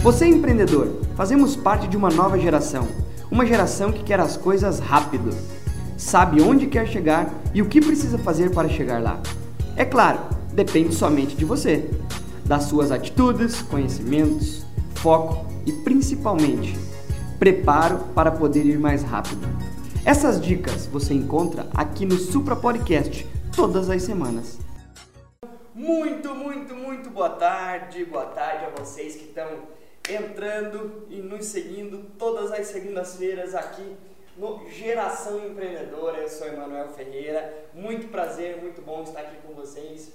Você 0.00 0.24
é 0.24 0.28
empreendedor, 0.28 1.00
fazemos 1.16 1.54
parte 1.54 1.86
de 1.86 1.96
uma 1.96 2.08
nova 2.08 2.38
geração, 2.38 2.88
uma 3.30 3.46
geração 3.46 3.92
que 3.92 4.02
quer 4.02 4.18
as 4.18 4.36
coisas 4.36 4.78
rápido, 4.78 5.30
sabe 5.96 6.42
onde 6.42 6.66
quer 6.66 6.86
chegar 6.88 7.32
e 7.54 7.62
o 7.62 7.66
que 7.66 7.80
precisa 7.80 8.18
fazer 8.18 8.50
para 8.50 8.68
chegar 8.68 9.00
lá. 9.00 9.20
É 9.76 9.84
claro, 9.84 10.18
depende 10.52 10.94
somente 10.94 11.36
de 11.36 11.44
você, 11.44 11.88
das 12.44 12.64
suas 12.64 12.90
atitudes, 12.90 13.62
conhecimentos, 13.62 14.66
foco 14.96 15.46
e 15.64 15.72
principalmente 15.72 16.76
preparo 17.38 17.98
para 18.14 18.30
poder 18.30 18.66
ir 18.66 18.78
mais 18.78 19.02
rápido. 19.02 19.46
Essas 20.04 20.40
dicas 20.40 20.86
você 20.86 21.14
encontra 21.14 21.68
aqui 21.74 22.04
no 22.04 22.16
Supra 22.16 22.56
Podcast 22.56 23.26
todas 23.54 23.88
as 23.88 24.02
semanas. 24.02 24.58
Muito, 25.74 26.34
muito, 26.34 26.74
muito 26.74 27.08
boa 27.10 27.30
tarde, 27.30 28.04
boa 28.04 28.26
tarde 28.26 28.64
a 28.64 28.80
vocês 28.80 29.14
que 29.14 29.24
estão 29.24 29.46
entrando 30.08 31.06
e 31.08 31.16
nos 31.16 31.46
seguindo 31.46 32.10
todas 32.18 32.50
as 32.50 32.66
segundas-feiras 32.66 33.54
aqui 33.54 33.96
no 34.36 34.68
Geração 34.70 35.46
Empreendedora. 35.46 36.18
Eu 36.18 36.28
sou 36.28 36.46
Emanuel 36.46 36.88
Ferreira, 36.88 37.66
muito 37.72 38.08
prazer, 38.08 38.56
muito 38.60 38.82
bom 38.82 39.02
estar 39.02 39.20
aqui 39.20 39.36
com 39.46 39.52
vocês. 39.54 40.12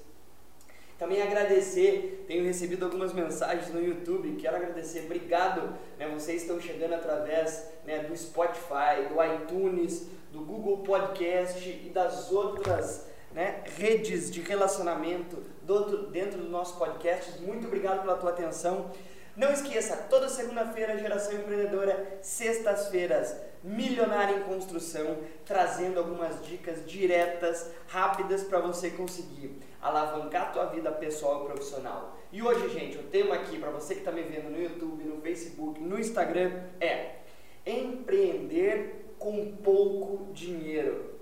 Também 0.97 1.21
agradecer, 1.21 2.25
tenho 2.27 2.43
recebido 2.43 2.83
algumas 2.83 3.13
mensagens 3.13 3.71
no 3.71 3.79
YouTube, 3.79 4.35
quero 4.37 4.55
agradecer, 4.55 5.05
obrigado, 5.05 5.77
né, 5.97 6.07
vocês 6.07 6.41
estão 6.41 6.59
chegando 6.59 6.95
através 6.95 7.69
né, 7.85 7.99
do 7.99 8.17
Spotify, 8.17 9.07
do 9.07 9.23
iTunes, 9.23 10.07
do 10.31 10.39
Google 10.39 10.79
Podcast 10.79 11.69
e 11.69 11.89
das 11.89 12.31
outras 12.31 13.07
né, 13.31 13.63
redes 13.77 14.31
de 14.31 14.41
relacionamento 14.41 15.37
do, 15.61 16.07
dentro 16.07 16.39
do 16.39 16.49
nosso 16.49 16.77
podcast. 16.79 17.39
Muito 17.43 17.67
obrigado 17.67 18.01
pela 18.01 18.17
tua 18.17 18.31
atenção. 18.31 18.91
Não 19.37 19.53
esqueça, 19.53 19.95
toda 20.09 20.27
segunda-feira, 20.29 20.97
Geração 20.97 21.33
Empreendedora, 21.33 22.17
sextas-feiras, 22.23 23.35
Milionário 23.63 24.39
em 24.39 24.43
Construção, 24.43 25.19
trazendo 25.45 25.99
algumas 25.99 26.43
dicas 26.43 26.83
diretas, 26.87 27.69
rápidas 27.85 28.43
para 28.45 28.59
você 28.59 28.89
conseguir 28.89 29.59
alavancar 29.79 30.47
a 30.47 30.51
tua 30.51 30.65
vida 30.65 30.91
pessoal 30.91 31.43
e 31.43 31.45
profissional. 31.45 32.17
E 32.31 32.41
hoje, 32.41 32.67
gente, 32.69 32.97
o 32.97 33.03
tema 33.03 33.35
aqui 33.35 33.59
para 33.59 33.69
você 33.69 33.93
que 33.93 33.99
está 33.99 34.11
me 34.11 34.23
vendo 34.23 34.49
no 34.49 34.59
YouTube, 34.59 35.03
no 35.03 35.21
Facebook, 35.21 35.79
no 35.79 35.99
Instagram 35.99 36.59
é 36.81 37.17
empreender 37.63 39.13
com 39.19 39.55
pouco 39.57 40.33
dinheiro. 40.33 41.13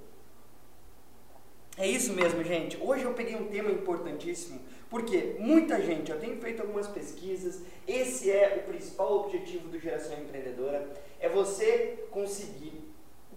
É 1.77 1.85
isso 1.85 2.13
mesmo, 2.13 2.41
gente. 2.45 2.77
Hoje 2.81 3.03
eu 3.03 3.13
peguei 3.13 3.35
um 3.35 3.49
tema 3.49 3.69
importantíssimo, 3.69 4.61
porque 4.95 5.35
muita 5.39 5.81
gente, 5.81 6.09
eu 6.09 6.17
tenho 6.17 6.39
feito 6.39 6.61
algumas 6.61 6.87
pesquisas, 6.87 7.61
esse 7.85 8.31
é 8.31 8.63
o 8.63 8.69
principal 8.69 9.25
objetivo 9.25 9.67
do 9.67 9.77
Geração 9.77 10.17
Empreendedora, 10.17 10.89
é 11.19 11.27
você 11.27 12.07
conseguir 12.11 12.81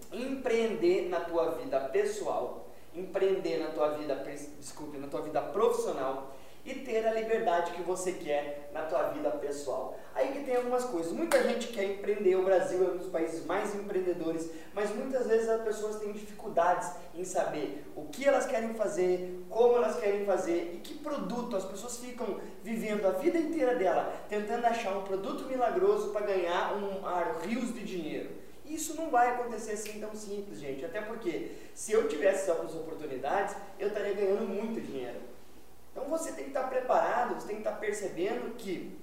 empreender 0.09 1.09
na 1.09 1.19
tua 1.19 1.49
vida 1.55 1.77
pessoal, 1.81 2.65
empreender 2.95 3.57
na 3.57 3.71
tua 3.71 3.89
vida, 3.89 4.15
desculpe, 4.57 4.97
na 4.97 5.07
tua 5.07 5.21
vida 5.21 5.41
profissional 5.41 6.33
e 6.69 6.75
ter 6.75 7.05
a 7.07 7.13
liberdade 7.13 7.71
que 7.71 7.81
você 7.81 8.11
quer 8.11 8.69
na 8.71 8.83
tua 8.83 9.09
vida 9.09 9.31
pessoal. 9.31 9.97
Aí 10.13 10.31
que 10.31 10.43
tem 10.43 10.55
algumas 10.55 10.85
coisas. 10.85 11.11
Muita 11.11 11.41
gente 11.43 11.69
quer 11.69 11.85
empreender, 11.85 12.35
o 12.35 12.43
Brasil 12.43 12.85
é 12.85 12.91
um 12.91 12.97
dos 12.97 13.07
países 13.07 13.45
mais 13.45 13.73
empreendedores, 13.73 14.49
mas 14.73 14.93
muitas 14.95 15.25
vezes 15.27 15.49
as 15.49 15.63
pessoas 15.63 15.95
têm 15.97 16.11
dificuldades 16.11 16.91
em 17.15 17.25
saber 17.25 17.85
o 17.95 18.05
que 18.05 18.27
elas 18.27 18.45
querem 18.45 18.73
fazer, 18.73 19.45
como 19.49 19.77
elas 19.77 19.99
querem 19.99 20.25
fazer 20.25 20.73
e 20.75 20.77
que 20.77 20.95
produto. 20.95 21.55
As 21.55 21.65
pessoas 21.65 21.97
ficam 21.97 22.39
vivendo 22.63 23.05
a 23.07 23.11
vida 23.11 23.37
inteira 23.37 23.75
dela 23.75 24.13
tentando 24.29 24.65
achar 24.65 24.95
um 24.97 25.03
produto 25.03 25.45
milagroso 25.45 26.11
para 26.11 26.25
ganhar 26.25 26.75
um 26.75 27.05
ar, 27.05 27.39
rios 27.41 27.73
de 27.73 27.83
dinheiro. 27.83 28.29
Isso 28.65 28.95
não 28.95 29.09
vai 29.09 29.29
acontecer 29.29 29.71
assim 29.71 29.99
tão 29.99 30.13
simples, 30.13 30.59
gente. 30.59 30.85
Até 30.85 31.01
porque 31.01 31.51
se 31.73 31.91
eu 31.91 32.07
tivesse 32.07 32.51
essas 32.51 32.75
oportunidades, 32.75 33.55
eu 33.79 33.87
estaria 33.87 34.13
ganhando 34.13 34.47
muito 34.47 34.79
dinheiro. 34.79 35.28
Então 35.99 36.17
você 36.17 36.31
tem 36.31 36.45
que 36.45 36.51
estar 36.51 36.63
preparado, 36.63 37.35
você 37.35 37.47
tem 37.47 37.57
que 37.57 37.61
estar 37.61 37.77
percebendo 37.77 38.55
que 38.55 38.97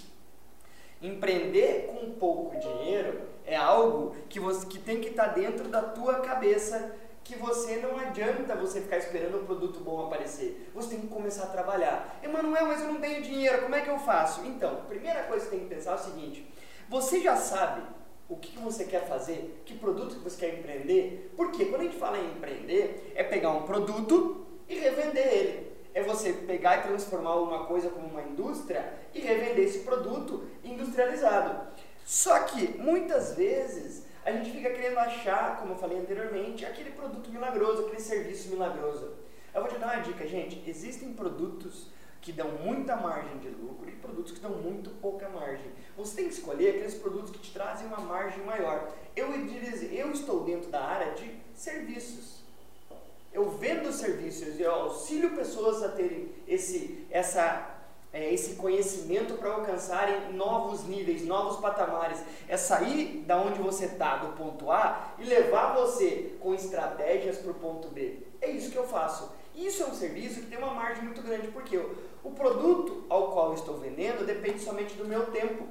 empreender 1.02 1.88
com 1.88 2.12
pouco 2.12 2.58
dinheiro 2.58 3.20
é 3.44 3.54
algo 3.54 4.16
que, 4.30 4.40
você, 4.40 4.66
que 4.66 4.78
tem 4.78 4.98
que 4.98 5.10
estar 5.10 5.28
dentro 5.28 5.68
da 5.68 5.82
tua 5.82 6.20
cabeça, 6.20 6.96
que 7.22 7.36
você 7.36 7.76
não 7.76 7.98
adianta 7.98 8.56
você 8.56 8.80
ficar 8.80 8.96
esperando 8.96 9.42
um 9.42 9.44
produto 9.44 9.80
bom 9.80 10.06
aparecer. 10.06 10.70
Você 10.74 10.90
tem 10.90 11.00
que 11.00 11.08
começar 11.08 11.44
a 11.44 11.48
trabalhar. 11.48 12.18
Emanuel, 12.22 12.66
mas 12.66 12.80
eu 12.80 12.90
não 12.90 12.98
tenho 12.98 13.22
dinheiro, 13.22 13.62
como 13.62 13.74
é 13.74 13.82
que 13.82 13.90
eu 13.90 13.98
faço? 13.98 14.46
Então, 14.46 14.84
primeira 14.88 15.24
coisa 15.24 15.44
que 15.44 15.50
você 15.50 15.56
tem 15.56 15.68
que 15.68 15.74
pensar 15.74 15.92
é 15.92 15.94
o 15.96 15.98
seguinte, 15.98 16.50
você 16.88 17.20
já 17.20 17.36
sabe 17.36 17.82
o 18.26 18.36
que 18.36 18.58
você 18.58 18.84
quer 18.84 19.06
fazer, 19.06 19.62
que 19.66 19.74
produto 19.74 20.16
que 20.16 20.24
você 20.24 20.46
quer 20.46 20.58
empreender? 20.58 21.30
Porque 21.36 21.66
quando 21.66 21.82
a 21.82 21.84
gente 21.84 21.98
fala 21.98 22.18
em 22.18 22.30
empreender, 22.30 23.12
é 23.14 23.22
pegar 23.22 23.50
um 23.50 23.64
produto 23.64 24.46
e 24.66 24.78
revender 24.78 25.28
ele 25.28 25.75
é 25.96 26.02
você 26.02 26.30
pegar 26.30 26.76
e 26.76 26.82
transformar 26.82 27.36
uma 27.36 27.64
coisa 27.64 27.88
como 27.88 28.06
uma 28.06 28.22
indústria 28.22 28.92
e 29.14 29.20
revender 29.20 29.64
esse 29.64 29.78
produto 29.78 30.44
industrializado. 30.62 31.68
Só 32.04 32.38
que 32.40 32.76
muitas 32.76 33.34
vezes 33.34 34.04
a 34.22 34.30
gente 34.30 34.50
fica 34.50 34.68
querendo 34.68 34.98
achar, 34.98 35.58
como 35.58 35.72
eu 35.72 35.78
falei 35.78 35.98
anteriormente, 35.98 36.66
aquele 36.66 36.90
produto 36.90 37.30
milagroso, 37.30 37.86
aquele 37.86 38.02
serviço 38.02 38.50
milagroso. 38.50 39.14
Eu 39.54 39.62
vou 39.62 39.70
te 39.70 39.78
dar 39.78 39.94
uma 39.94 40.02
dica, 40.02 40.26
gente. 40.26 40.62
Existem 40.68 41.14
produtos 41.14 41.86
que 42.20 42.30
dão 42.30 42.50
muita 42.50 42.94
margem 42.94 43.38
de 43.38 43.48
lucro 43.48 43.88
e 43.88 43.92
produtos 43.92 44.32
que 44.32 44.40
dão 44.40 44.50
muito 44.50 44.90
pouca 45.00 45.30
margem. 45.30 45.72
Você 45.96 46.16
tem 46.16 46.26
que 46.26 46.34
escolher 46.34 46.74
aqueles 46.74 46.94
produtos 46.96 47.30
que 47.30 47.38
te 47.38 47.54
trazem 47.54 47.86
uma 47.86 48.00
margem 48.00 48.44
maior. 48.44 48.92
Eu, 49.16 49.28
eu 49.32 50.12
estou 50.12 50.44
dentro 50.44 50.68
da 50.68 50.84
área 50.84 51.14
de 51.14 51.40
serviços 51.54 52.44
eu 53.36 53.50
vendo 53.50 53.92
serviços, 53.92 54.58
eu 54.58 54.72
auxilio 54.72 55.36
pessoas 55.36 55.82
a 55.82 55.90
terem 55.90 56.30
esse, 56.48 57.06
essa, 57.10 57.68
é, 58.10 58.32
esse 58.32 58.54
conhecimento 58.54 59.34
para 59.34 59.52
alcançarem 59.52 60.32
novos 60.32 60.84
níveis, 60.84 61.22
novos 61.26 61.60
patamares. 61.60 62.18
É 62.48 62.56
sair 62.56 63.22
da 63.26 63.36
onde 63.36 63.60
você 63.60 63.84
está, 63.84 64.16
do 64.16 64.34
ponto 64.38 64.70
A, 64.72 65.12
e 65.18 65.24
levar 65.24 65.74
você 65.74 66.34
com 66.40 66.54
estratégias 66.54 67.36
para 67.36 67.50
o 67.50 67.54
ponto 67.54 67.88
B. 67.88 68.20
É 68.40 68.50
isso 68.50 68.70
que 68.70 68.78
eu 68.78 68.88
faço. 68.88 69.30
Isso 69.54 69.82
é 69.82 69.86
um 69.86 69.94
serviço 69.94 70.40
que 70.40 70.46
tem 70.46 70.56
uma 70.56 70.72
margem 70.72 71.04
muito 71.04 71.20
grande, 71.20 71.48
porque 71.48 71.76
o 72.24 72.30
produto 72.30 73.04
ao 73.10 73.32
qual 73.32 73.52
estou 73.52 73.76
vendendo 73.76 74.24
depende 74.24 74.60
somente 74.60 74.94
do 74.94 75.04
meu 75.04 75.26
tempo. 75.26 75.66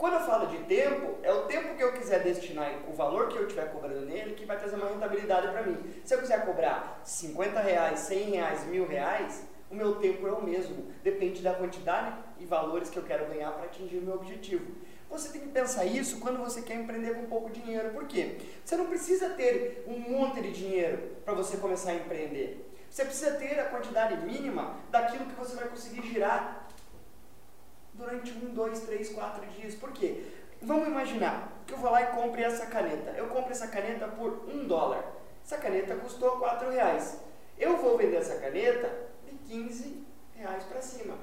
Quando 0.00 0.14
eu 0.14 0.20
falo 0.20 0.46
de 0.46 0.56
tempo, 0.60 1.18
é 1.22 1.30
o 1.30 1.42
tempo 1.42 1.74
que 1.74 1.84
eu 1.84 1.92
quiser 1.92 2.22
destinar, 2.22 2.72
o 2.88 2.92
valor 2.94 3.28
que 3.28 3.36
eu 3.36 3.42
estiver 3.42 3.70
cobrando 3.70 4.06
nele, 4.06 4.34
que 4.34 4.46
vai 4.46 4.58
trazer 4.58 4.76
uma 4.76 4.88
rentabilidade 4.88 5.48
para 5.48 5.62
mim. 5.62 5.76
Se 6.06 6.14
eu 6.14 6.20
quiser 6.20 6.46
cobrar 6.46 7.02
50 7.04 7.60
reais, 7.60 8.00
100 8.00 8.30
reais, 8.30 8.66
mil 8.68 8.86
reais, 8.86 9.46
o 9.70 9.74
meu 9.74 9.96
tempo 9.96 10.26
é 10.26 10.32
o 10.32 10.42
mesmo. 10.42 10.90
Depende 11.02 11.42
da 11.42 11.52
quantidade 11.52 12.16
e 12.38 12.46
valores 12.46 12.88
que 12.88 12.96
eu 12.96 13.02
quero 13.02 13.26
ganhar 13.26 13.52
para 13.52 13.64
atingir 13.64 13.98
o 13.98 14.02
meu 14.02 14.14
objetivo. 14.14 14.74
Você 15.10 15.28
tem 15.32 15.42
que 15.42 15.48
pensar 15.48 15.84
isso 15.84 16.18
quando 16.18 16.38
você 16.38 16.62
quer 16.62 16.76
empreender 16.76 17.16
com 17.16 17.26
pouco 17.26 17.50
dinheiro. 17.50 17.90
Por 17.90 18.06
quê? 18.06 18.38
Você 18.64 18.78
não 18.78 18.86
precisa 18.86 19.28
ter 19.28 19.84
um 19.86 19.98
monte 19.98 20.40
de 20.40 20.50
dinheiro 20.50 20.96
para 21.26 21.34
você 21.34 21.58
começar 21.58 21.90
a 21.90 21.96
empreender. 21.96 22.66
Você 22.88 23.04
precisa 23.04 23.32
ter 23.32 23.60
a 23.60 23.64
quantidade 23.64 24.16
mínima 24.26 24.76
daquilo 24.90 25.26
que 25.26 25.34
você 25.34 25.54
vai 25.54 25.68
conseguir 25.68 26.08
girar 26.08 26.69
durante 28.00 28.32
um, 28.32 28.54
dois, 28.54 28.80
três, 28.80 29.10
quatro 29.10 29.46
dias. 29.46 29.74
Por 29.74 29.92
quê? 29.92 30.24
Vamos 30.62 30.88
imaginar 30.88 31.62
que 31.66 31.74
eu 31.74 31.78
vou 31.78 31.90
lá 31.90 32.02
e 32.02 32.06
compre 32.06 32.42
essa 32.42 32.66
caneta. 32.66 33.10
Eu 33.10 33.28
compro 33.28 33.52
essa 33.52 33.68
caneta 33.68 34.08
por 34.08 34.48
um 34.48 34.66
dólar. 34.66 35.04
Essa 35.44 35.58
caneta 35.58 35.94
custou 35.96 36.38
quatro 36.38 36.70
reais. 36.70 37.20
Eu 37.58 37.76
vou 37.76 37.96
vender 37.96 38.16
essa 38.16 38.36
caneta 38.36 38.90
de 39.24 39.36
15 39.36 40.04
reais 40.34 40.64
para 40.64 40.80
cima. 40.80 41.14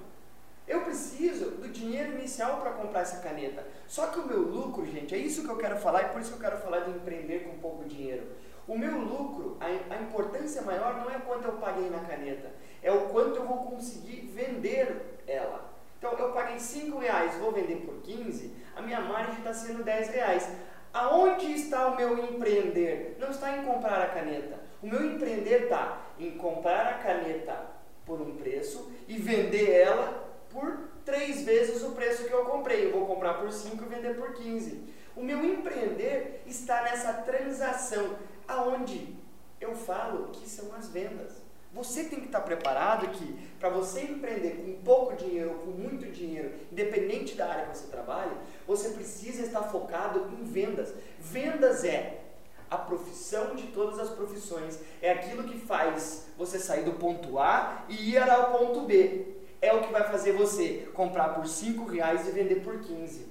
Eu 0.67 0.81
preciso 0.81 1.51
do 1.51 1.69
dinheiro 1.69 2.13
inicial 2.13 2.59
para 2.59 2.71
comprar 2.71 3.01
essa 3.01 3.21
caneta. 3.21 3.65
Só 3.87 4.07
que 4.07 4.19
o 4.19 4.27
meu 4.27 4.41
lucro, 4.41 4.85
gente, 4.85 5.15
é 5.15 5.17
isso 5.17 5.43
que 5.43 5.49
eu 5.49 5.57
quero 5.57 5.77
falar 5.77 6.03
e 6.03 6.09
por 6.09 6.21
isso 6.21 6.31
que 6.31 6.37
eu 6.37 6.49
quero 6.49 6.61
falar 6.61 6.81
de 6.81 6.91
empreender 6.91 7.45
com 7.45 7.57
pouco 7.59 7.85
dinheiro. 7.85 8.27
O 8.67 8.77
meu 8.77 8.99
lucro, 8.99 9.57
a, 9.61 9.93
a 9.93 10.01
importância 10.01 10.61
maior 10.61 10.97
não 10.97 11.09
é 11.09 11.19
quanto 11.19 11.47
eu 11.47 11.53
paguei 11.53 11.89
na 11.89 11.99
caneta, 11.99 12.51
é 12.83 12.91
o 12.91 13.07
quanto 13.07 13.37
eu 13.37 13.45
vou 13.45 13.71
conseguir 13.71 14.27
vender 14.27 15.21
ela. 15.25 15.76
Então 15.97 16.11
eu 16.13 16.31
paguei 16.31 16.59
5 16.59 16.97
reais, 16.99 17.35
vou 17.35 17.51
vender 17.51 17.77
por 17.77 18.01
15, 18.01 18.53
a 18.75 18.81
minha 18.81 19.01
margem 19.01 19.35
está 19.35 19.53
sendo 19.53 19.83
10 19.83 20.09
reais. 20.09 20.47
Aonde 20.93 21.51
está 21.53 21.87
o 21.87 21.95
meu 21.95 22.17
empreender? 22.17 23.17
Não 23.19 23.29
está 23.29 23.57
em 23.57 23.65
comprar 23.65 24.01
a 24.01 24.09
caneta. 24.09 24.59
O 24.81 24.87
meu 24.87 25.03
empreender 25.03 25.63
está 25.63 26.07
em 26.19 26.37
comprar 26.37 26.87
a 26.87 26.93
caneta 26.99 27.77
por 28.05 28.21
um 28.21 28.35
preço 28.35 28.91
e 29.07 29.17
vender 29.17 29.71
ela 29.71 30.27
por 30.49 30.77
três 31.03 31.41
vezes 31.43 31.83
o 31.83 31.91
preço 31.91 32.25
que 32.25 32.33
eu 32.33 32.45
comprei. 32.45 32.85
Eu 32.85 32.91
vou 32.91 33.05
comprar 33.05 33.35
por 33.35 33.51
5 33.51 33.83
e 33.83 33.87
vender 33.87 34.15
por 34.15 34.33
15. 34.33 34.83
O 35.15 35.23
meu 35.23 35.43
empreender 35.43 36.43
está 36.45 36.83
nessa 36.83 37.13
transação, 37.13 38.15
aonde 38.47 39.15
eu 39.59 39.75
falo 39.75 40.27
que 40.27 40.47
são 40.47 40.73
as 40.75 40.89
vendas. 40.89 41.46
Você 41.77 42.05
tem 42.05 42.19
que 42.19 42.25
estar 42.25 42.41
preparado 42.41 43.07
que 43.09 43.37
para 43.59 43.69
você 43.69 44.01
empreender 44.01 44.55
com 44.55 44.83
pouco 44.83 45.15
dinheiro 45.15 45.51
ou 45.51 45.55
com 45.59 45.71
muito 45.79 46.11
dinheiro, 46.11 46.51
independente 46.71 47.35
da 47.35 47.47
área 47.47 47.65
que 47.67 47.77
você 47.77 47.87
trabalha, 47.91 48.31
você 48.65 48.89
precisa 48.89 49.43
estar 49.43 49.61
focado 49.61 50.27
em 50.41 50.43
vendas. 50.43 50.91
Vendas 51.19 51.83
é 51.83 52.21
a 52.67 52.79
profissão 52.79 53.55
de 53.55 53.67
todas 53.67 53.99
as 53.99 54.09
profissões. 54.09 54.79
É 55.03 55.11
aquilo 55.11 55.43
que 55.43 55.59
faz 55.59 56.25
você 56.35 56.57
sair 56.57 56.83
do 56.83 56.93
ponto 56.93 57.37
A 57.37 57.85
e 57.87 58.09
ir 58.09 58.17
ao 58.17 58.57
ponto 58.57 58.81
B. 58.81 59.35
É 59.61 59.71
o 59.71 59.83
que 59.83 59.91
vai 59.91 60.03
fazer 60.09 60.31
você 60.31 60.89
comprar 60.95 61.35
por 61.35 61.45
5 61.45 61.85
reais 61.85 62.27
e 62.27 62.31
vender 62.31 62.63
por 62.63 62.79
15. 62.79 63.27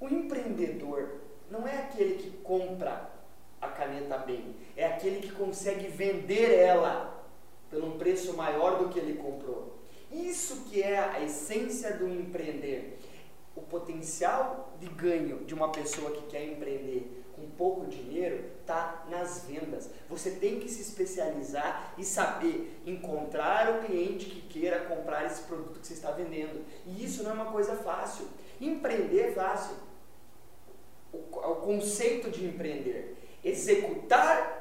O 0.00 0.08
empreendedor 0.08 1.10
não 1.50 1.68
é 1.68 1.76
aquele 1.76 2.14
que 2.14 2.30
compra 2.38 3.10
a 3.60 3.68
caneta 3.68 4.16
bem, 4.16 4.56
é 4.74 4.86
aquele 4.86 5.20
que 5.20 5.32
consegue 5.32 5.88
vender 5.88 6.54
ela 6.54 7.19
por 7.70 7.82
um 7.82 7.96
preço 7.96 8.34
maior 8.34 8.78
do 8.78 8.88
que 8.88 8.98
ele 8.98 9.14
comprou. 9.14 9.78
Isso 10.10 10.64
que 10.64 10.82
é 10.82 10.98
a 10.98 11.22
essência 11.22 11.96
do 11.96 12.08
empreender. 12.08 12.98
O 13.54 13.62
potencial 13.62 14.74
de 14.80 14.88
ganho 14.88 15.44
de 15.44 15.54
uma 15.54 15.70
pessoa 15.70 16.10
que 16.10 16.22
quer 16.22 16.44
empreender 16.44 17.20
com 17.40 17.48
pouco 17.50 17.86
dinheiro 17.86 18.44
está 18.60 19.06
nas 19.08 19.44
vendas. 19.44 19.88
Você 20.08 20.32
tem 20.32 20.60
que 20.60 20.68
se 20.68 20.82
especializar 20.82 21.94
e 21.96 22.04
saber 22.04 22.80
encontrar 22.84 23.74
o 23.74 23.86
cliente 23.86 24.26
que 24.26 24.40
queira 24.42 24.80
comprar 24.80 25.26
esse 25.26 25.42
produto 25.42 25.80
que 25.80 25.86
você 25.86 25.94
está 25.94 26.10
vendendo. 26.10 26.64
E 26.86 27.04
isso 27.04 27.22
não 27.22 27.30
é 27.30 27.34
uma 27.34 27.52
coisa 27.52 27.76
fácil. 27.76 28.26
Empreender 28.60 29.28
é 29.28 29.32
fácil. 29.32 29.76
O, 31.12 31.18
o 31.18 31.56
conceito 31.56 32.30
de 32.30 32.44
empreender. 32.44 33.16
Executar 33.42 34.59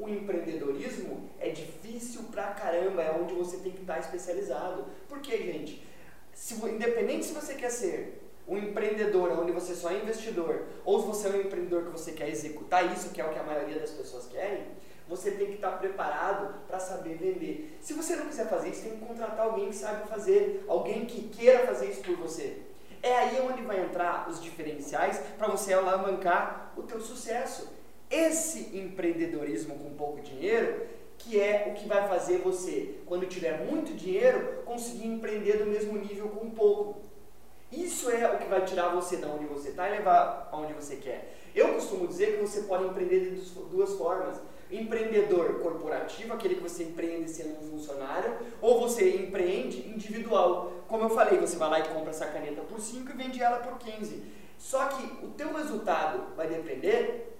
o 0.00 0.08
empreendedorismo 0.08 1.30
é 1.40 1.48
difícil 1.48 2.24
pra 2.24 2.48
caramba, 2.48 3.02
é 3.02 3.10
onde 3.10 3.34
você 3.34 3.56
tem 3.58 3.72
que 3.72 3.80
estar 3.80 3.98
especializado. 3.98 4.84
Por 5.08 5.20
quê, 5.20 5.38
gente? 5.38 5.86
Se, 6.34 6.54
independente 6.54 7.26
se 7.26 7.32
você 7.32 7.54
quer 7.54 7.70
ser 7.70 8.22
um 8.46 8.56
empreendedor 8.56 9.32
onde 9.40 9.52
você 9.52 9.74
só 9.74 9.90
é 9.90 9.98
investidor, 9.98 10.66
ou 10.84 11.00
se 11.00 11.06
você 11.06 11.28
é 11.28 11.30
um 11.30 11.40
empreendedor 11.40 11.84
que 11.84 11.90
você 11.90 12.12
quer 12.12 12.28
executar 12.28 12.92
isso, 12.92 13.10
que 13.10 13.20
é 13.20 13.24
o 13.24 13.32
que 13.32 13.38
a 13.38 13.42
maioria 13.42 13.78
das 13.78 13.90
pessoas 13.90 14.26
querem, 14.26 14.64
você 15.08 15.30
tem 15.30 15.46
que 15.46 15.54
estar 15.54 15.72
preparado 15.72 16.66
para 16.66 16.78
saber 16.78 17.16
vender. 17.16 17.78
Se 17.80 17.92
você 17.92 18.16
não 18.16 18.26
quiser 18.26 18.48
fazer 18.48 18.70
isso, 18.70 18.82
tem 18.82 18.98
que 18.98 19.04
contratar 19.04 19.46
alguém 19.46 19.68
que 19.68 19.76
saiba 19.76 20.06
fazer, 20.06 20.64
alguém 20.68 21.06
que 21.06 21.28
queira 21.28 21.66
fazer 21.66 21.90
isso 21.90 22.02
por 22.02 22.16
você. 22.16 22.58
É 23.02 23.16
aí 23.18 23.40
onde 23.40 23.62
vai 23.62 23.84
entrar 23.84 24.28
os 24.28 24.42
diferenciais 24.42 25.20
para 25.38 25.46
você 25.48 25.72
alavancar 25.72 26.72
o 26.76 26.82
teu 26.82 27.00
sucesso 27.00 27.75
esse 28.10 28.76
empreendedorismo 28.76 29.76
com 29.78 29.94
pouco 29.94 30.20
dinheiro 30.20 30.86
que 31.18 31.40
é 31.40 31.66
o 31.70 31.74
que 31.74 31.88
vai 31.88 32.06
fazer 32.08 32.38
você, 32.38 32.94
quando 33.06 33.26
tiver 33.26 33.64
muito 33.64 33.94
dinheiro, 33.94 34.62
conseguir 34.64 35.06
empreender 35.06 35.58
do 35.58 35.66
mesmo 35.66 35.98
nível 35.98 36.28
com 36.28 36.50
pouco. 36.50 37.00
Isso 37.72 38.10
é 38.10 38.30
o 38.32 38.38
que 38.38 38.46
vai 38.46 38.64
tirar 38.64 38.88
você 38.90 39.16
da 39.16 39.26
onde 39.28 39.44
você 39.46 39.70
está 39.70 39.88
e 39.88 39.98
levar 39.98 40.48
aonde 40.52 40.72
você 40.72 40.96
quer. 40.96 41.36
Eu 41.54 41.74
costumo 41.74 42.06
dizer 42.06 42.36
que 42.36 42.46
você 42.46 42.62
pode 42.62 42.84
empreender 42.84 43.30
de 43.30 43.40
duas 43.70 43.94
formas. 43.94 44.40
Empreendedor 44.70 45.60
corporativo, 45.60 46.32
aquele 46.32 46.56
que 46.56 46.62
você 46.62 46.84
empreende 46.84 47.30
sendo 47.30 47.58
um 47.60 47.70
funcionário, 47.70 48.36
ou 48.60 48.80
você 48.80 49.16
empreende 49.16 49.88
individual. 49.88 50.72
Como 50.88 51.04
eu 51.04 51.10
falei, 51.10 51.38
você 51.38 51.56
vai 51.56 51.70
lá 51.70 51.80
e 51.80 51.88
compra 51.88 52.10
essa 52.10 52.26
caneta 52.26 52.62
por 52.62 52.80
5 52.80 53.10
e 53.10 53.16
vende 53.16 53.42
ela 53.42 53.58
por 53.58 53.78
15. 53.78 54.22
Só 54.58 54.86
que 54.88 55.24
o 55.24 55.30
teu 55.30 55.52
resultado 55.54 56.34
vai 56.36 56.48
depender 56.48 57.35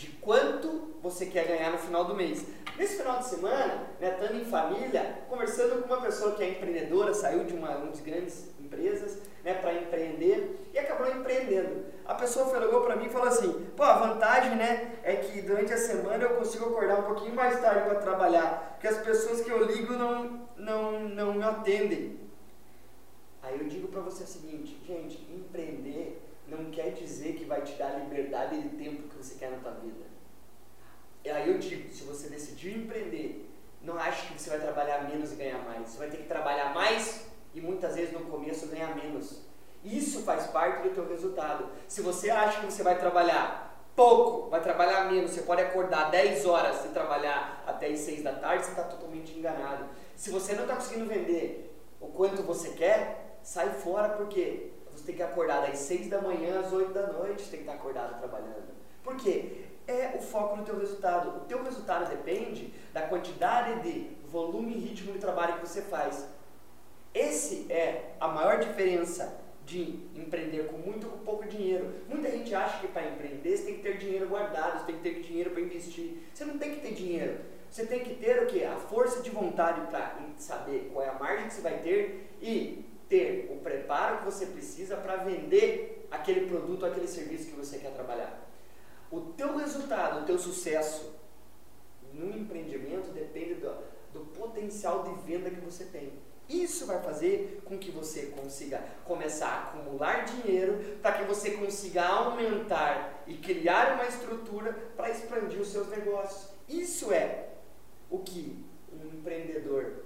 de 0.00 0.06
quanto 0.12 0.94
você 1.02 1.26
quer 1.26 1.46
ganhar 1.46 1.70
no 1.70 1.78
final 1.78 2.06
do 2.06 2.14
mês. 2.14 2.46
Nesse 2.78 2.96
final 2.96 3.18
de 3.18 3.26
semana, 3.26 3.86
né, 4.00 4.12
estando 4.18 4.40
em 4.40 4.44
família, 4.46 5.18
conversando 5.28 5.82
com 5.82 5.92
uma 5.92 6.00
pessoa 6.00 6.34
que 6.34 6.42
é 6.42 6.48
empreendedora, 6.48 7.12
saiu 7.12 7.44
de 7.44 7.52
uma, 7.52 7.76
uma 7.76 7.90
das 7.90 8.00
grandes 8.00 8.48
empresas 8.58 9.18
né, 9.44 9.52
para 9.54 9.74
empreender 9.74 10.70
e 10.72 10.78
acabou 10.78 11.06
empreendendo. 11.06 11.84
A 12.06 12.14
pessoa 12.14 12.46
falou 12.46 12.80
para 12.80 12.96
mim 12.96 13.06
e 13.06 13.10
falou 13.10 13.28
assim: 13.28 13.66
pô, 13.76 13.82
a 13.82 13.98
vantagem 13.98 14.56
né, 14.56 14.98
é 15.02 15.16
que 15.16 15.42
durante 15.42 15.74
a 15.74 15.76
semana 15.76 16.24
eu 16.24 16.36
consigo 16.36 16.64
acordar 16.64 17.00
um 17.00 17.14
pouquinho 17.14 17.34
mais 17.34 17.60
tarde 17.60 17.86
para 17.86 17.96
trabalhar, 17.96 18.70
porque 18.72 18.88
as 18.88 18.98
pessoas 18.98 19.42
que 19.42 19.50
eu 19.50 19.62
ligo 19.66 19.92
não, 19.92 20.48
não, 20.56 21.00
não 21.10 21.34
me 21.34 21.44
atendem. 21.44 22.18
Aí 23.42 23.58
eu 23.58 23.68
digo 23.68 23.88
para 23.88 24.00
você 24.00 24.24
o 24.24 24.26
seguinte: 24.26 24.80
gente, 24.86 25.29
não 26.70 26.76
quer 26.76 26.92
dizer 26.92 27.34
que 27.34 27.44
vai 27.44 27.60
te 27.62 27.74
dar 27.74 27.88
a 27.88 27.98
liberdade 27.98 28.62
de 28.62 28.68
tempo 28.76 29.08
que 29.08 29.16
você 29.16 29.34
quer 29.34 29.50
na 29.50 29.58
tua 29.58 29.72
vida. 29.72 30.06
E 31.24 31.28
aí 31.28 31.50
eu 31.50 31.58
digo, 31.58 31.92
se 31.92 32.04
você 32.04 32.28
decidir 32.28 32.78
empreender, 32.78 33.50
não 33.82 33.98
ache 33.98 34.32
que 34.32 34.40
você 34.40 34.50
vai 34.50 34.60
trabalhar 34.60 35.08
menos 35.10 35.32
e 35.32 35.34
ganhar 35.34 35.58
mais. 35.64 35.90
Você 35.90 35.98
vai 35.98 36.08
ter 36.08 36.18
que 36.18 36.28
trabalhar 36.28 36.72
mais 36.72 37.26
e 37.52 37.60
muitas 37.60 37.96
vezes 37.96 38.12
no 38.12 38.20
começo 38.20 38.68
ganhar 38.68 38.94
menos. 38.94 39.42
Isso 39.84 40.22
faz 40.22 40.46
parte 40.46 40.88
do 40.88 40.94
teu 40.94 41.08
resultado. 41.08 41.68
Se 41.88 42.00
você 42.00 42.30
acha 42.30 42.60
que 42.60 42.66
você 42.66 42.82
vai 42.82 42.98
trabalhar 42.98 43.68
pouco, 43.96 44.48
vai 44.48 44.62
trabalhar 44.62 45.10
menos, 45.10 45.32
você 45.32 45.42
pode 45.42 45.62
acordar 45.62 46.10
10 46.10 46.46
horas 46.46 46.84
e 46.84 46.88
trabalhar 46.88 47.64
até 47.66 47.88
as 47.88 47.98
6 48.00 48.22
da 48.22 48.32
tarde, 48.32 48.64
você 48.64 48.70
está 48.70 48.84
totalmente 48.84 49.36
enganado. 49.36 49.86
Se 50.14 50.30
você 50.30 50.54
não 50.54 50.62
está 50.62 50.76
conseguindo 50.76 51.06
vender 51.06 51.76
o 52.00 52.06
quanto 52.08 52.42
você 52.42 52.70
quer, 52.70 53.38
sai 53.42 53.70
fora 53.70 54.10
porque 54.10 54.70
você 55.00 55.06
tem 55.06 55.16
que 55.16 55.22
acordar 55.22 55.62
das 55.62 55.78
6 55.78 56.08
da 56.08 56.20
manhã 56.20 56.60
às 56.60 56.72
8 56.72 56.92
da 56.92 57.06
noite, 57.08 57.42
você 57.42 57.50
tem 57.50 57.60
que 57.60 57.66
estar 57.66 57.74
acordado 57.74 58.18
trabalhando. 58.18 58.70
Por 59.02 59.16
quê? 59.16 59.64
É 59.86 60.14
o 60.16 60.20
foco 60.20 60.56
no 60.56 60.64
teu 60.64 60.78
resultado. 60.78 61.38
O 61.38 61.40
teu 61.46 61.62
resultado 61.64 62.08
depende 62.08 62.72
da 62.92 63.02
quantidade 63.02 63.80
de 63.82 64.10
volume 64.28 64.74
e 64.74 64.78
ritmo 64.78 65.12
de 65.12 65.18
trabalho 65.18 65.54
que 65.54 65.66
você 65.66 65.82
faz. 65.82 66.26
Esse 67.14 67.66
é 67.72 68.12
a 68.20 68.28
maior 68.28 68.60
diferença 68.60 69.40
de 69.64 70.00
empreender 70.14 70.68
com 70.68 70.78
muito 70.78 71.06
ou 71.06 71.12
com 71.12 71.18
pouco 71.24 71.48
dinheiro. 71.48 71.94
Muita 72.08 72.30
gente 72.30 72.54
acha 72.54 72.78
que 72.80 72.88
para 72.88 73.08
empreender 73.08 73.56
você 73.56 73.64
tem 73.64 73.76
que 73.76 73.82
ter 73.82 73.98
dinheiro 73.98 74.28
guardado, 74.28 74.80
você 74.80 74.86
tem 74.86 74.96
que 74.96 75.02
ter 75.02 75.22
dinheiro 75.22 75.50
para 75.50 75.60
investir. 75.60 76.18
Você 76.32 76.44
não 76.44 76.58
tem 76.58 76.74
que 76.74 76.80
ter 76.80 76.92
dinheiro. 76.92 77.38
Você 77.70 77.86
tem 77.86 78.00
que 78.00 78.14
ter 78.14 78.42
o 78.42 78.46
que? 78.46 78.64
A 78.64 78.76
força 78.76 79.22
de 79.22 79.30
vontade 79.30 79.80
para 79.88 80.18
saber 80.36 80.90
qual 80.92 81.04
é 81.04 81.08
a 81.08 81.14
margem 81.14 81.46
que 81.46 81.54
você 81.54 81.62
vai 81.62 81.78
ter 81.78 82.28
e 82.42 82.84
ter 83.10 83.50
o 83.50 83.56
preparo 83.56 84.18
que 84.18 84.24
você 84.24 84.46
precisa 84.46 84.96
para 84.96 85.16
vender 85.16 86.06
aquele 86.10 86.46
produto, 86.48 86.86
aquele 86.86 87.08
serviço 87.08 87.50
que 87.50 87.56
você 87.56 87.78
quer 87.78 87.92
trabalhar. 87.92 88.48
O 89.10 89.20
teu 89.20 89.56
resultado, 89.58 90.22
o 90.22 90.24
teu 90.24 90.38
sucesso 90.38 91.12
no 92.14 92.30
empreendimento 92.30 93.10
depende 93.12 93.54
do, 93.54 93.74
do 94.12 94.20
potencial 94.38 95.02
de 95.02 95.26
venda 95.26 95.50
que 95.50 95.60
você 95.60 95.84
tem. 95.84 96.12
Isso 96.48 96.86
vai 96.86 97.00
fazer 97.02 97.62
com 97.64 97.78
que 97.78 97.90
você 97.90 98.26
consiga 98.26 98.82
começar 99.04 99.48
a 99.48 99.62
acumular 99.68 100.24
dinheiro 100.24 100.98
para 101.00 101.12
que 101.12 101.24
você 101.24 101.52
consiga 101.52 102.04
aumentar 102.04 103.24
e 103.26 103.36
criar 103.36 103.94
uma 103.94 104.06
estrutura 104.06 104.72
para 104.96 105.10
expandir 105.10 105.60
os 105.60 105.68
seus 105.68 105.88
negócios. 105.88 106.50
Isso 106.68 107.12
é 107.12 107.50
o 108.08 108.18
que 108.20 108.64
um 108.92 109.18
empreendedor 109.18 109.99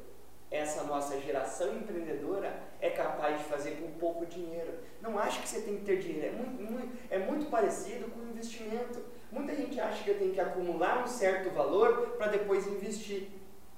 essa 0.54 0.84
nossa 0.84 1.20
geração 1.20 1.76
empreendedora 1.76 2.56
é 2.80 2.88
capaz 2.88 3.38
de 3.38 3.44
fazer 3.44 3.72
com 3.72 3.98
pouco 3.98 4.24
dinheiro. 4.24 4.72
Não 5.02 5.18
acho 5.18 5.42
que 5.42 5.48
você 5.48 5.62
tem 5.62 5.78
que 5.78 5.84
ter 5.84 5.98
dinheiro, 5.98 6.28
é 6.28 6.30
muito, 6.30 6.62
muito, 6.62 6.98
é 7.10 7.18
muito 7.18 7.50
parecido 7.50 8.08
com 8.10 8.22
investimento. 8.22 9.02
Muita 9.32 9.52
gente 9.56 9.80
acha 9.80 10.04
que 10.04 10.10
eu 10.10 10.18
tenho 10.18 10.32
que 10.32 10.40
acumular 10.40 11.02
um 11.02 11.08
certo 11.08 11.50
valor 11.50 12.14
para 12.16 12.28
depois 12.28 12.68
investir. 12.68 13.30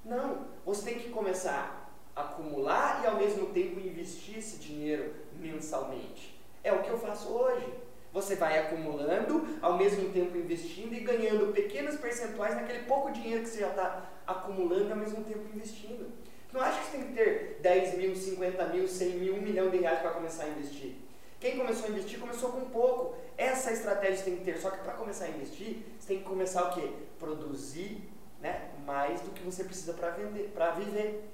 Não, 0.05 0.45
você 0.63 0.91
tem 0.91 0.99
que 0.99 1.09
começar 1.09 1.91
a 2.15 2.21
acumular 2.21 3.01
e 3.03 3.07
ao 3.07 3.15
mesmo 3.15 3.47
tempo 3.47 3.79
investir 3.79 4.37
esse 4.37 4.57
dinheiro 4.57 5.15
mensalmente. 5.33 6.39
É 6.63 6.71
o 6.71 6.83
que 6.83 6.89
eu 6.89 6.97
faço 6.99 7.27
hoje. 7.29 7.73
Você 8.13 8.35
vai 8.35 8.59
acumulando, 8.59 9.57
ao 9.61 9.77
mesmo 9.77 10.09
tempo 10.09 10.37
investindo 10.37 10.93
e 10.93 10.99
ganhando 10.99 11.51
pequenos 11.53 11.97
percentuais 11.97 12.55
naquele 12.55 12.83
pouco 12.83 13.11
dinheiro 13.11 13.43
que 13.43 13.49
você 13.49 13.61
já 13.61 13.69
está 13.69 14.09
acumulando, 14.25 14.91
ao 14.91 14.97
mesmo 14.97 15.23
tempo 15.23 15.41
investindo. 15.53 16.11
Não 16.57 16.63
acho 16.63 16.79
que 16.79 16.85
você 16.87 16.97
tem 16.97 17.07
que 17.09 17.13
ter 17.13 17.59
10 17.61 17.97
mil, 17.99 18.15
50 18.15 18.65
mil, 18.69 18.87
100 18.87 19.09
mil, 19.19 19.35
1 19.35 19.41
milhão 19.41 19.69
de 19.69 19.77
reais 19.77 19.99
para 19.99 20.09
começar 20.09 20.45
a 20.45 20.49
investir. 20.49 20.95
Quem 21.39 21.55
começou 21.55 21.85
a 21.85 21.89
investir 21.89 22.19
começou 22.19 22.51
com 22.51 22.61
pouco. 22.71 23.15
Essa 23.37 23.71
estratégia 23.71 24.17
você 24.17 24.23
tem 24.23 24.37
que 24.37 24.43
ter. 24.43 24.57
Só 24.57 24.71
que 24.71 24.79
para 24.79 24.93
começar 24.93 25.25
a 25.25 25.29
investir, 25.29 25.83
você 25.99 26.07
tem 26.07 26.17
que 26.17 26.23
começar 26.23 26.63
o 26.63 26.73
quê? 26.73 26.91
Produzir 27.19 28.09
né, 28.41 28.71
mais 28.87 29.21
do 29.21 29.29
que 29.29 29.43
você 29.43 29.63
precisa 29.63 29.93
para 29.93 30.09
vender, 30.09 30.49
para 30.51 30.71
viver. 30.71 31.29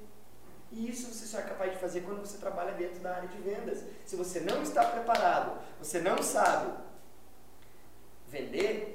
E 0.69 0.89
isso 0.89 1.13
você 1.13 1.25
só 1.25 1.39
é 1.39 1.43
capaz 1.43 1.71
de 1.71 1.77
fazer 1.77 2.01
quando 2.01 2.19
você 2.19 2.37
trabalha 2.37 2.73
dentro 2.73 2.99
da 2.99 3.15
área 3.15 3.29
de 3.29 3.37
vendas. 3.37 3.81
Se 4.05 4.17
você 4.17 4.41
não 4.41 4.61
está 4.61 4.83
preparado, 4.83 5.57
você 5.79 6.01
não 6.01 6.21
sabe 6.21 6.69
vender, 8.27 8.92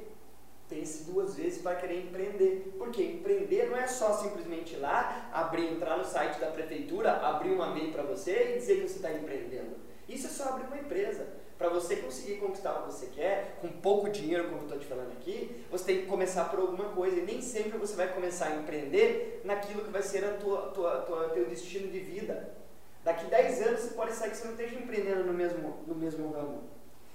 para 1.69 1.77
querer 1.77 2.05
empreender. 2.05 2.75
Porque 2.79 3.03
empreender 3.03 3.69
não 3.69 3.77
é 3.77 3.87
só 3.87 4.15
simplesmente 4.15 4.75
ir 4.75 4.79
lá, 4.79 5.29
abrir, 5.33 5.71
entrar 5.71 5.99
no 5.99 6.05
site 6.05 6.41
da 6.41 6.47
prefeitura, 6.47 7.13
abrir 7.13 7.51
uma 7.51 7.75
MEI 7.75 7.93
para 7.93 8.03
você 8.03 8.55
e 8.55 8.59
dizer 8.59 8.77
que 8.77 8.89
você 8.89 8.97
está 8.97 9.13
empreendendo. 9.13 9.77
Isso 10.09 10.27
é 10.27 10.31
só 10.31 10.51
abrir 10.51 10.67
uma 10.67 10.79
empresa. 10.79 11.27
para 11.59 11.69
você 11.69 11.97
conseguir 11.97 12.37
conquistar 12.37 12.73
o 12.73 12.83
que 12.83 12.93
você 12.93 13.07
quer, 13.07 13.59
com 13.61 13.67
pouco 13.67 14.09
dinheiro, 14.09 14.45
como 14.45 14.59
eu 14.59 14.63
estou 14.63 14.79
te 14.79 14.87
falando 14.87 15.11
aqui, 15.11 15.65
você 15.73 15.87
tem 15.87 16.01
que 16.03 16.07
começar 16.07 16.45
por 16.45 16.61
alguma 16.61 16.91
coisa. 16.91 17.17
E 17.17 17.23
nem 17.23 17.43
sempre 17.43 17.77
você 17.77 17.97
vai 17.97 18.15
começar 18.15 18.47
a 18.47 18.57
empreender 18.57 19.43
naquilo 19.45 19.83
que 19.83 19.91
vai 19.91 20.03
ser 20.03 20.25
a 20.25 20.35
tua, 20.35 20.69
tua, 20.69 21.01
tua 21.01 21.29
teu 21.31 21.47
destino 21.47 21.91
de 21.91 21.99
vida. 21.99 22.55
Daqui 23.03 23.25
10 23.25 23.67
anos 23.67 23.81
você 23.81 23.95
pode 23.95 24.13
sair 24.13 24.31
que 24.31 24.37
você 24.37 24.45
não 24.45 24.53
esteja 24.53 24.77
empreendendo 24.77 25.25
no 25.25 25.33
mesmo, 25.33 25.83
no 25.85 25.97
mesmo 25.97 26.31
ramo. 26.31 26.63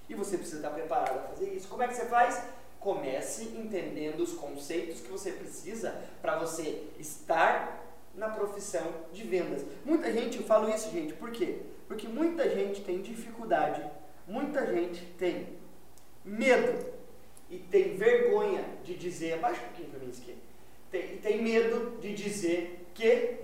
E 0.10 0.14
você 0.14 0.38
precisa 0.38 0.58
estar 0.58 0.72
preparado 0.72 1.20
a 1.20 1.22
fazer 1.30 1.54
isso. 1.54 1.70
Como 1.70 1.82
é 1.82 1.88
que 1.88 1.96
você 1.96 2.06
faz? 2.08 2.44
Comece 2.84 3.46
entendendo 3.58 4.20
os 4.20 4.34
conceitos 4.34 5.00
que 5.00 5.10
você 5.10 5.32
precisa 5.32 5.96
para 6.22 6.38
você 6.38 6.84
estar 7.00 7.82
na 8.14 8.30
profissão 8.30 8.86
de 9.12 9.24
vendas. 9.24 9.64
Muita 9.86 10.12
gente, 10.12 10.38
eu 10.38 10.44
falo 10.44 10.70
isso, 10.70 10.92
gente, 10.92 11.14
por 11.14 11.32
quê? 11.32 11.60
Porque 11.88 12.08
muita 12.08 12.50
gente 12.50 12.82
tem 12.82 13.02
dificuldade 13.02 13.82
Muita 14.28 14.66
gente 14.68 15.06
tem 15.18 15.58
medo 16.24 16.94
e 17.50 17.60
tem 17.60 17.98
vergonha 17.98 18.64
de 18.84 18.96
dizer, 18.96 19.34
abaixa 19.34 19.62
um 19.62 19.66
pouquinho 19.66 19.90
para 19.90 20.00
mim 20.00 20.10
isso 20.10 20.22
aqui, 20.22 20.38
tem, 20.90 21.18
tem 21.18 21.44
medo 21.44 21.98
de 22.00 22.14
dizer 22.14 22.88
que 22.94 23.40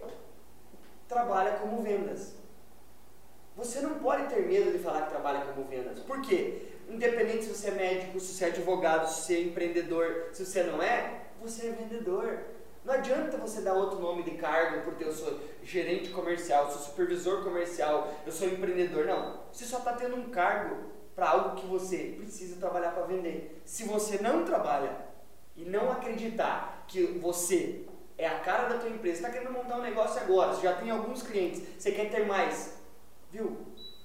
trabalha 1.08 1.58
como 1.58 1.82
vendas. 1.82 2.36
Você 3.58 3.82
não 3.82 4.00
pode 4.00 4.34
ter 4.34 4.48
medo 4.48 4.72
de 4.72 4.80
falar 4.80 5.02
que 5.02 5.10
trabalha 5.10 5.42
como 5.42 5.68
vendas. 5.68 6.00
Por 6.00 6.22
quê? 6.22 6.78
Independente 6.90 7.46
se 7.46 7.56
você 7.56 7.68
é 7.68 7.72
médico, 7.72 8.20
se 8.20 8.34
você 8.34 8.46
é 8.46 8.48
advogado, 8.48 9.08
se 9.08 9.22
você 9.22 9.36
é 9.36 9.42
empreendedor, 9.42 10.30
se 10.34 10.46
você 10.46 10.64
não 10.64 10.82
é, 10.82 11.22
você 11.42 11.68
é 11.68 11.72
vendedor. 11.72 12.40
Não 12.84 12.94
adianta 12.94 13.38
você 13.38 13.62
dar 13.62 13.74
outro 13.74 14.00
nome 14.00 14.24
de 14.24 14.32
cargo 14.32 14.82
porque 14.84 15.04
eu 15.04 15.12
sou 15.12 15.40
gerente 15.64 16.10
comercial, 16.10 16.72
sou 16.72 16.82
supervisor 16.82 17.44
comercial, 17.44 18.12
eu 18.26 18.32
sou 18.32 18.48
empreendedor. 18.48 19.06
Não. 19.06 19.44
Você 19.52 19.66
só 19.66 19.78
está 19.78 19.94
tendo 19.94 20.16
um 20.16 20.30
cargo 20.30 20.78
para 21.16 21.30
algo 21.30 21.62
que 21.62 21.68
você 21.68 22.16
precisa 22.18 22.56
trabalhar 22.56 22.92
para 22.92 23.04
vender. 23.04 23.62
Se 23.66 23.84
você 23.84 24.18
não 24.22 24.44
trabalha 24.44 24.96
e 25.56 25.66
não 25.66 25.92
acreditar 25.92 26.86
que 26.88 27.04
você 27.04 27.86
é 28.18 28.26
a 28.28 28.40
cara 28.40 28.68
da 28.70 28.80
tua 28.80 28.90
empresa, 28.90 29.18
está 29.18 29.30
querendo 29.30 29.54
montar 29.54 29.78
um 29.78 29.82
negócio 29.82 30.20
agora, 30.22 30.54
você 30.54 30.64
já 30.64 30.74
tem 30.74 30.90
alguns 30.90 31.22
clientes, 31.22 31.62
você 31.78 31.92
quer 31.92 32.10
ter 32.10 32.26
mais, 32.26 32.74
viu? 33.32 33.58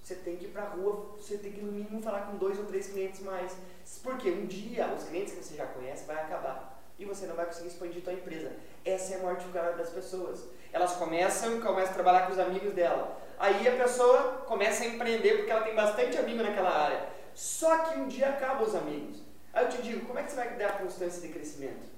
Você 0.05 0.17
tem 0.17 0.37
que 0.37 0.45
ir 0.45 0.49
para 0.49 0.65
a 0.65 0.69
rua, 0.69 1.15
você 1.17 1.39
tem 1.39 1.51
que 1.51 1.63
no 1.63 1.73
mínimo 1.73 2.03
falar 2.03 2.27
com 2.27 2.37
dois 2.37 2.59
ou 2.59 2.67
três 2.67 2.89
clientes 2.89 3.23
mais. 3.23 3.57
Porque 4.03 4.31
um 4.31 4.45
dia 4.45 4.93
os 4.95 5.05
clientes 5.05 5.33
que 5.33 5.43
você 5.43 5.57
já 5.57 5.65
conhece 5.65 6.05
vai 6.05 6.17
acabar 6.17 6.79
e 6.99 7.07
você 7.07 7.27
não 7.27 7.35
vai 7.35 7.47
conseguir 7.47 7.69
expandir 7.69 8.05
sua 8.05 8.13
empresa. 8.13 8.53
Essa 8.85 9.15
é 9.15 9.17
a 9.17 9.23
maior 9.23 9.37
dificuldade 9.37 9.79
das 9.79 9.89
pessoas. 9.89 10.45
Elas 10.75 10.93
começam, 10.97 11.59
começam 11.59 11.93
a 11.93 11.95
trabalhar 11.95 12.27
com 12.27 12.33
os 12.33 12.39
amigos 12.39 12.75
dela. 12.75 13.19
Aí 13.39 13.67
a 13.67 13.77
pessoa 13.77 14.45
começa 14.47 14.85
a 14.85 14.89
empreender 14.89 15.39
porque 15.39 15.51
ela 15.51 15.63
tem 15.63 15.75
bastante 15.75 16.19
amigo 16.19 16.43
naquela 16.43 16.71
área. 16.71 17.09
Só 17.35 17.79
que 17.79 17.99
um 17.99 18.07
dia 18.07 18.29
acabam 18.29 18.69
os 18.69 18.75
amigos. 18.75 19.23
Aí 19.55 19.65
eu 19.65 19.71
te 19.71 19.81
digo, 19.81 20.05
como 20.05 20.19
é 20.19 20.23
que 20.23 20.33
você 20.33 20.37
vai 20.37 20.55
dar 20.57 20.81
constância 20.81 21.23
de 21.23 21.33
crescimento? 21.33 21.89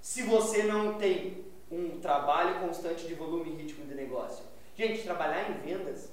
Se 0.00 0.22
você 0.22 0.62
não 0.62 0.94
tem 0.94 1.44
um 1.70 2.00
trabalho 2.00 2.58
constante 2.60 3.06
de 3.06 3.14
volume 3.14 3.50
e 3.50 3.56
ritmo 3.56 3.84
de 3.84 3.94
negócio. 3.94 4.46
Gente, 4.74 5.02
trabalhar 5.02 5.50
em 5.50 5.60
vendas 5.60 6.08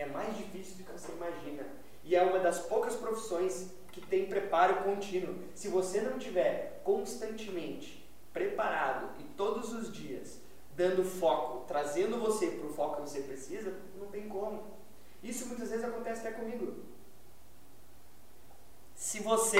é 0.00 0.06
mais 0.06 0.36
difícil 0.36 0.78
do 0.78 0.84
que 0.84 0.92
você 0.92 1.12
imagina. 1.12 1.66
E 2.02 2.16
é 2.16 2.22
uma 2.22 2.38
das 2.38 2.60
poucas 2.60 2.96
profissões 2.96 3.70
que 3.92 4.00
tem 4.00 4.26
preparo 4.26 4.82
contínuo. 4.84 5.36
Se 5.54 5.68
você 5.68 6.00
não 6.00 6.18
tiver 6.18 6.80
constantemente 6.84 8.08
preparado 8.32 9.10
e 9.20 9.24
todos 9.34 9.72
os 9.72 9.92
dias 9.92 10.40
dando 10.74 11.04
foco, 11.04 11.66
trazendo 11.66 12.18
você 12.18 12.46
para 12.46 12.66
o 12.66 12.72
foco 12.72 13.02
que 13.02 13.10
você 13.10 13.20
precisa, 13.20 13.74
não 13.98 14.06
tem 14.06 14.28
como. 14.28 14.62
Isso 15.22 15.46
muitas 15.46 15.68
vezes 15.68 15.84
acontece 15.84 16.26
até 16.26 16.32
comigo. 16.32 16.84
Se 18.94 19.20
você 19.20 19.58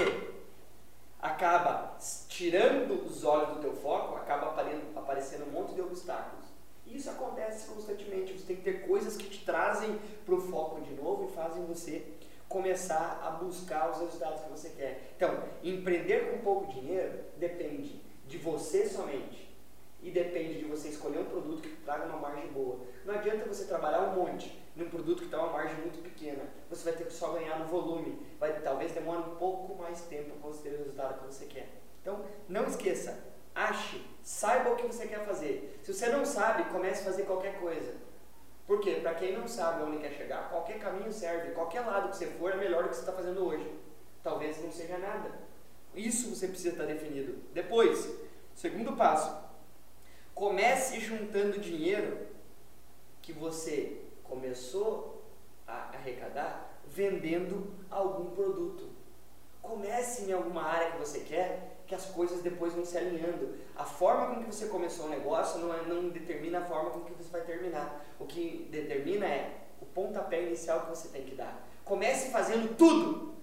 acaba 1.20 1.99
tirando 2.28 3.04
os 3.04 3.25
olhos 3.25 3.56
do 3.56 3.61
teu 3.61 3.75
foco, 3.76 4.16
acaba 4.16 4.54
aparecendo 4.97 5.49
um 5.49 5.52
monte 5.52 5.75
de 5.75 5.82
obstáculos. 5.82 6.47
Isso 6.90 7.11
acontece 7.11 7.68
constantemente. 7.68 8.32
Você 8.32 8.47
tem 8.47 8.56
que 8.56 8.62
ter 8.62 8.87
coisas 8.87 9.16
que 9.16 9.28
te 9.28 9.44
trazem 9.44 9.99
para 10.25 10.35
o 10.35 10.40
foco 10.40 10.80
de 10.80 10.92
novo 10.94 11.28
e 11.28 11.35
fazem 11.35 11.64
você 11.64 12.04
começar 12.49 13.20
a 13.25 13.30
buscar 13.30 13.90
os 13.90 14.00
resultados 14.00 14.42
que 14.42 14.50
você 14.50 14.70
quer. 14.70 15.12
Então, 15.16 15.42
empreender 15.62 16.30
com 16.30 16.38
pouco 16.38 16.73
dinheiro 16.73 17.20
depende 17.37 18.02
de 18.26 18.38
você 18.38 18.88
somente 18.88 19.50
e 20.02 20.11
depende 20.11 20.59
de 20.59 20.64
você 20.64 20.88
escolher 20.88 21.20
um 21.20 21.26
produto 21.26 21.62
que 21.62 21.76
traga 21.85 22.06
uma 22.06 22.16
margem 22.16 22.49
boa. 22.49 22.80
Não 23.04 23.14
adianta 23.14 23.44
você 23.44 23.66
trabalhar 23.66 24.00
um 24.00 24.14
monte 24.14 24.59
num 24.75 24.88
produto 24.88 25.23
que 25.23 25.28
tem 25.28 25.38
uma 25.38 25.52
margem 25.52 25.76
muito 25.76 26.02
pequena. 26.02 26.42
Você 26.70 26.85
vai 26.85 26.94
ter 26.94 27.06
que 27.06 27.12
só 27.12 27.32
ganhar 27.32 27.59
no 27.59 27.66
volume. 27.66 28.18
Vai 28.38 28.61
talvez 28.61 28.92
demore 28.92 29.18
um 29.18 29.37
pouco 29.37 29.75
mais 29.80 30.00
tempo 30.02 30.37
para 30.37 30.49
você 30.49 30.68
ter 30.68 30.75
o 30.75 30.78
resultado 30.78 31.20
que 31.20 31.26
você 31.26 31.44
quer. 31.44 31.68
Então, 32.00 32.25
não 32.49 32.64
esqueça, 32.64 33.16
ache, 33.54 34.04
saiba 34.23 34.71
o 34.71 34.76
que 34.76 34.87
você 34.87 35.07
quer 35.07 35.25
fazer. 35.25 35.80
Se 35.83 35.92
você 35.92 36.09
não 36.09 36.25
sabe, 36.25 36.71
comece 36.71 37.02
a 37.02 37.04
fazer 37.04 37.25
qualquer 37.25 37.59
coisa. 37.61 37.95
Porque, 38.66 38.97
para 38.97 39.14
quem 39.14 39.37
não 39.37 39.49
sabe 39.49 39.83
onde 39.83 39.99
quer 39.99 40.12
chegar, 40.12 40.49
qualquer 40.49 40.78
caminho 40.78 41.12
serve, 41.12 41.50
qualquer 41.52 41.80
lado 41.80 42.11
que 42.11 42.16
você 42.16 42.26
for 42.26 42.52
é 42.52 42.57
melhor 42.57 42.85
do 42.85 42.88
que 42.90 42.95
você 42.95 43.00
está 43.00 43.12
fazendo 43.12 43.45
hoje. 43.45 43.69
Talvez 44.23 44.62
não 44.62 44.71
seja 44.71 44.97
nada. 44.99 45.33
Isso 45.95 46.30
você 46.30 46.47
precisa 46.47 46.71
estar 46.71 46.85
definido. 46.85 47.42
Depois, 47.52 48.09
segundo 48.54 48.97
passo, 48.97 49.37
comece 50.35 51.00
juntando 51.00 51.59
dinheiro 51.59 52.28
que 53.21 53.33
você 53.33 54.02
começou 54.23 55.25
a 55.66 55.90
arrecadar 55.95 56.80
vendendo 56.87 57.75
algum 57.90 58.30
produto. 58.30 58.88
Comece 59.61 60.25
em 60.25 60.33
alguma 60.33 60.62
área 60.62 60.92
que 60.92 60.99
você 60.99 61.21
quer 61.21 61.79
que 61.90 61.94
as 61.97 62.06
coisas 62.06 62.40
depois 62.40 62.73
vão 62.73 62.85
se 62.85 62.97
alinhando. 62.97 63.52
A 63.75 63.85
forma 63.85 64.32
com 64.32 64.44
que 64.44 64.54
você 64.54 64.66
começou 64.66 65.06
o 65.06 65.09
negócio 65.09 65.59
não, 65.59 65.75
é, 65.75 65.82
não 65.82 66.09
determina 66.09 66.61
a 66.61 66.64
forma 66.64 66.90
com 66.90 67.00
que 67.00 67.12
você 67.12 67.28
vai 67.30 67.40
terminar. 67.40 68.06
O 68.16 68.26
que 68.26 68.68
determina 68.70 69.26
é 69.26 69.66
o 69.82 69.87
pontapé 69.87 70.40
inicial 70.40 70.82
que 70.82 70.90
você 70.90 71.09
tem 71.09 71.25
que 71.25 71.35
dar. 71.35 71.68
Comece 71.85 72.30
fazendo 72.30 72.76
tudo. 72.76 73.35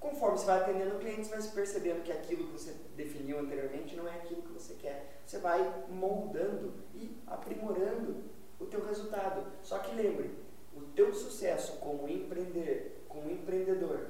Conforme 0.00 0.38
você 0.38 0.46
vai 0.46 0.60
atendendo 0.60 0.98
clientes, 0.98 1.28
vai 1.28 1.42
percebendo 1.42 2.02
que 2.02 2.10
aquilo 2.10 2.46
que 2.46 2.52
você 2.54 2.74
definiu 2.96 3.38
anteriormente 3.38 3.94
não 3.94 4.08
é 4.08 4.12
aquilo 4.12 4.40
que 4.40 4.52
você 4.54 4.72
quer. 4.76 5.20
Você 5.26 5.36
vai 5.36 5.84
moldando 5.90 6.72
e 6.94 7.18
aprimorando 7.26 8.24
o 8.58 8.64
teu 8.64 8.82
resultado. 8.86 9.44
Só 9.62 9.78
que 9.78 9.94
lembre, 9.94 10.30
o 10.74 10.80
teu 10.96 11.12
sucesso 11.12 11.76
como 11.80 12.08
empreender, 12.08 13.04
como 13.06 13.30
empreendedor, 13.30 14.06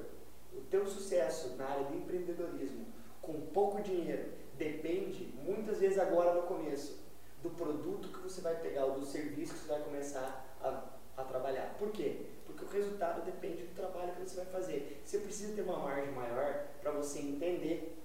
o 0.53 0.61
teu 0.61 0.87
sucesso 0.87 1.57
na 1.57 1.65
área 1.65 1.83
do 1.83 1.97
empreendedorismo 1.97 3.00
com 3.21 3.33
pouco 3.47 3.81
dinheiro 3.81 4.31
depende, 4.57 5.33
muitas 5.43 5.79
vezes 5.79 5.97
agora 5.97 6.33
no 6.33 6.43
começo, 6.43 6.99
do 7.41 7.49
produto 7.49 8.09
que 8.09 8.19
você 8.19 8.41
vai 8.41 8.55
pegar 8.55 8.85
ou 8.85 8.99
do 8.99 9.05
serviço 9.05 9.53
que 9.53 9.59
você 9.61 9.67
vai 9.67 9.81
começar 9.81 10.45
a, 10.61 10.83
a 11.17 11.23
trabalhar. 11.23 11.75
Por 11.79 11.91
quê? 11.91 12.27
Porque 12.45 12.63
o 12.63 12.67
resultado 12.67 13.25
depende 13.25 13.63
do 13.63 13.75
trabalho 13.75 14.13
que 14.13 14.21
você 14.21 14.35
vai 14.35 14.45
fazer. 14.45 15.01
Você 15.03 15.19
precisa 15.19 15.55
ter 15.55 15.63
uma 15.63 15.79
margem 15.79 16.11
maior 16.11 16.65
para 16.81 16.91
você 16.91 17.19
entender 17.19 17.97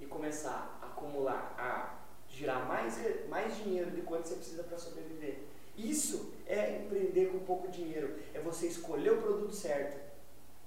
e 0.00 0.06
começar 0.06 0.78
a 0.80 0.86
acumular, 0.86 1.54
a 1.58 1.98
girar 2.28 2.66
mais, 2.68 2.96
mais 3.28 3.56
dinheiro 3.56 3.90
de 3.90 4.02
quanto 4.02 4.28
você 4.28 4.36
precisa 4.36 4.62
para 4.62 4.78
sobreviver. 4.78 5.38
Isso 5.76 6.32
é 6.46 6.76
empreender 6.76 7.26
com 7.32 7.40
pouco 7.40 7.68
dinheiro, 7.68 8.16
é 8.32 8.38
você 8.38 8.66
escolher 8.66 9.12
o 9.12 9.22
produto 9.22 9.54
certo 9.54 10.09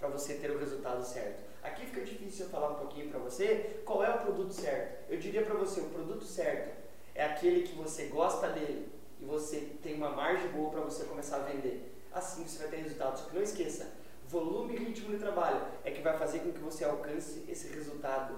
para 0.03 0.09
você 0.09 0.33
ter 0.33 0.51
o 0.51 0.59
resultado 0.59 1.01
certo. 1.01 1.41
Aqui 1.63 1.85
fica 1.85 2.01
difícil 2.01 2.45
eu 2.45 2.51
falar 2.51 2.71
um 2.71 2.75
pouquinho 2.75 3.09
para 3.09 3.19
você 3.19 3.81
qual 3.85 4.03
é 4.03 4.13
o 4.13 4.19
produto 4.19 4.51
certo. 4.51 5.09
Eu 5.09 5.17
diria 5.17 5.45
para 5.45 5.55
você, 5.55 5.79
o 5.79 5.89
produto 5.91 6.25
certo 6.25 6.75
é 7.15 7.23
aquele 7.23 7.65
que 7.65 7.73
você 7.73 8.07
gosta 8.07 8.49
dele 8.49 8.91
e 9.21 9.23
você 9.23 9.77
tem 9.81 9.95
uma 9.95 10.09
margem 10.09 10.51
boa 10.51 10.71
para 10.71 10.81
você 10.81 11.05
começar 11.05 11.37
a 11.37 11.43
vender. 11.43 11.97
Assim 12.11 12.45
você 12.45 12.59
vai 12.59 12.67
ter 12.67 12.77
resultado. 12.83 13.17
Só 13.17 13.29
que 13.29 13.35
não 13.35 13.41
esqueça, 13.41 13.93
volume 14.27 14.75
e 14.75 14.79
ritmo 14.79 15.09
de 15.09 15.19
trabalho 15.19 15.65
é 15.85 15.91
que 15.91 16.01
vai 16.01 16.17
fazer 16.17 16.39
com 16.39 16.51
que 16.51 16.59
você 16.59 16.83
alcance 16.83 17.45
esse 17.47 17.69
resultado 17.73 18.37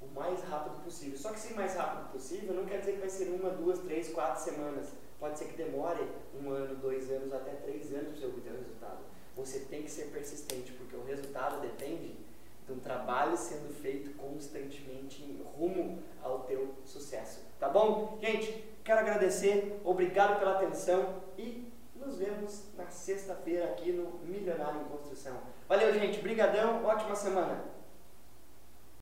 o 0.00 0.06
mais 0.14 0.44
rápido 0.44 0.84
possível. 0.84 1.18
Só 1.18 1.32
que 1.32 1.40
se 1.40 1.54
mais 1.54 1.74
rápido 1.74 2.12
possível 2.12 2.54
não 2.54 2.66
quer 2.66 2.78
dizer 2.78 2.92
que 2.92 3.00
vai 3.00 3.10
ser 3.10 3.30
uma, 3.30 3.50
duas, 3.50 3.80
três, 3.80 4.10
quatro 4.10 4.44
semanas. 4.44 4.90
Pode 5.18 5.36
ser 5.36 5.46
que 5.46 5.56
demore 5.56 6.06
um 6.40 6.50
ano, 6.50 6.76
dois 6.76 7.10
anos, 7.10 7.32
até 7.32 7.50
três 7.50 7.92
anos 7.92 8.10
para 8.10 8.20
você 8.20 8.26
obter 8.26 8.52
o 8.52 8.58
resultado 8.58 9.17
você 9.38 9.60
tem 9.60 9.84
que 9.84 9.90
ser 9.90 10.06
persistente, 10.06 10.72
porque 10.72 10.96
o 10.96 11.04
resultado 11.04 11.60
depende 11.60 12.16
de 12.66 12.72
um 12.72 12.80
trabalho 12.80 13.36
sendo 13.36 13.72
feito 13.72 14.10
constantemente 14.16 15.22
em 15.22 15.40
rumo 15.56 16.02
ao 16.20 16.40
teu 16.40 16.74
sucesso. 16.84 17.46
Tá 17.58 17.68
bom? 17.68 18.18
Gente, 18.20 18.64
quero 18.82 18.98
agradecer, 18.98 19.80
obrigado 19.84 20.40
pela 20.40 20.56
atenção 20.56 21.22
e 21.38 21.72
nos 21.94 22.18
vemos 22.18 22.64
na 22.76 22.88
sexta-feira 22.90 23.66
aqui 23.66 23.92
no 23.92 24.18
Milionário 24.24 24.80
em 24.80 24.84
Construção. 24.84 25.36
Valeu, 25.68 25.94
gente, 25.94 26.20
brigadão, 26.20 26.84
ótima 26.84 27.14
semana. 27.14 27.77